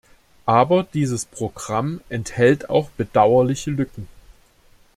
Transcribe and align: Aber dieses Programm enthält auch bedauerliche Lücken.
Aber 0.47 0.81
dieses 0.81 1.25
Programm 1.25 2.01
enthält 2.09 2.71
auch 2.71 2.89
bedauerliche 2.89 3.69
Lücken. 3.69 4.07